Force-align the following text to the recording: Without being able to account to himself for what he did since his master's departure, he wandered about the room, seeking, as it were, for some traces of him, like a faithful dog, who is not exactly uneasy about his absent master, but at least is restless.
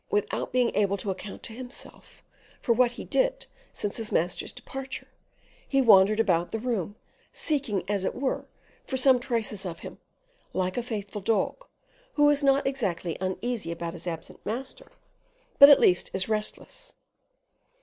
Without 0.09 0.51
being 0.51 0.73
able 0.73 0.97
to 0.97 1.11
account 1.11 1.43
to 1.43 1.53
himself 1.53 2.23
for 2.59 2.73
what 2.73 2.93
he 2.93 3.03
did 3.05 3.45
since 3.71 3.97
his 3.97 4.11
master's 4.11 4.51
departure, 4.51 5.09
he 5.67 5.79
wandered 5.79 6.19
about 6.19 6.49
the 6.49 6.57
room, 6.57 6.95
seeking, 7.31 7.83
as 7.87 8.03
it 8.03 8.15
were, 8.15 8.47
for 8.83 8.97
some 8.97 9.19
traces 9.19 9.63
of 9.63 9.81
him, 9.81 9.99
like 10.53 10.75
a 10.75 10.81
faithful 10.81 11.21
dog, 11.21 11.65
who 12.13 12.27
is 12.31 12.43
not 12.43 12.65
exactly 12.65 13.15
uneasy 13.21 13.71
about 13.71 13.93
his 13.93 14.07
absent 14.07 14.43
master, 14.43 14.91
but 15.59 15.69
at 15.69 15.79
least 15.79 16.09
is 16.15 16.27
restless. 16.27 16.95